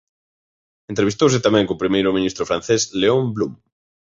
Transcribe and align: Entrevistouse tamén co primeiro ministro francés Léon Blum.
Entrevistouse 0.91 1.43
tamén 1.45 1.67
co 1.67 1.81
primeiro 1.83 2.15
ministro 2.17 2.47
francés 2.49 2.81
Léon 3.01 3.23
Blum. 3.35 3.53